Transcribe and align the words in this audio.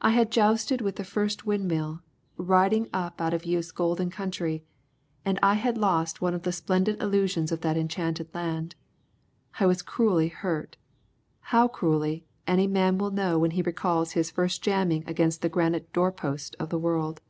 I 0.00 0.10
had 0.10 0.32
jousted 0.32 0.80
with 0.80 0.96
the 0.96 1.04
first 1.04 1.46
windmill, 1.46 2.00
riding 2.36 2.88
up 2.92 3.20
out 3.20 3.32
of 3.32 3.44
youth's 3.44 3.70
golden 3.70 4.10
country, 4.10 4.64
and 5.24 5.38
I 5.44 5.54
had 5.54 5.78
lost 5.78 6.20
one 6.20 6.34
of 6.34 6.42
the 6.42 6.50
splendid 6.50 7.00
illusions 7.00 7.52
of 7.52 7.60
that 7.60 7.76
enchanted 7.76 8.34
land. 8.34 8.74
I 9.60 9.66
was 9.66 9.80
cruelly 9.80 10.26
hurt. 10.26 10.76
How 11.38 11.68
cruelly, 11.68 12.24
any 12.48 12.66
man 12.66 12.98
will 12.98 13.12
know 13.12 13.38
when 13.38 13.52
he 13.52 13.62
recalls 13.62 14.10
his 14.10 14.28
first 14.28 14.60
jamming 14.60 15.04
against 15.06 15.40
the 15.40 15.48
granite 15.48 15.92
door 15.92 16.10
posts 16.10 16.56
of 16.58 16.70
the 16.70 16.78
world. 16.80 17.20